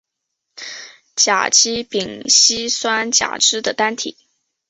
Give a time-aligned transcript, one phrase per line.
[1.15, 4.17] 甲基丙烯酸甲酯的单体。